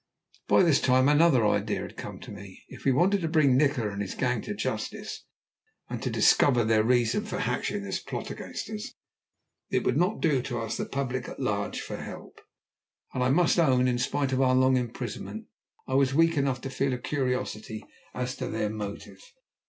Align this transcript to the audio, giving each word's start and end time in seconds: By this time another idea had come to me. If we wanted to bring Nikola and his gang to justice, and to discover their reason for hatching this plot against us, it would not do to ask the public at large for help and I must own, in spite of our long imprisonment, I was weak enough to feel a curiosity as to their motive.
By 0.47 0.63
this 0.63 0.81
time 0.81 1.07
another 1.07 1.45
idea 1.45 1.83
had 1.83 1.95
come 1.95 2.19
to 2.21 2.31
me. 2.31 2.63
If 2.69 2.85
we 2.85 2.91
wanted 2.91 3.21
to 3.21 3.27
bring 3.27 3.55
Nikola 3.55 3.89
and 3.91 4.01
his 4.01 4.15
gang 4.15 4.41
to 4.41 4.55
justice, 4.55 5.25
and 5.91 6.01
to 6.01 6.09
discover 6.09 6.63
their 6.63 6.83
reason 6.83 7.23
for 7.23 7.37
hatching 7.37 7.83
this 7.83 7.99
plot 7.99 8.31
against 8.31 8.67
us, 8.71 8.95
it 9.69 9.83
would 9.83 9.97
not 9.97 10.19
do 10.19 10.41
to 10.41 10.59
ask 10.59 10.77
the 10.77 10.87
public 10.87 11.29
at 11.29 11.39
large 11.39 11.81
for 11.81 11.97
help 11.97 12.41
and 13.13 13.21
I 13.23 13.29
must 13.29 13.59
own, 13.59 13.87
in 13.87 13.99
spite 13.99 14.31
of 14.33 14.41
our 14.41 14.55
long 14.55 14.75
imprisonment, 14.75 15.45
I 15.87 15.93
was 15.93 16.15
weak 16.15 16.35
enough 16.35 16.61
to 16.61 16.71
feel 16.71 16.93
a 16.93 16.97
curiosity 16.97 17.85
as 18.15 18.35
to 18.37 18.47
their 18.47 18.71
motive. 18.71 19.19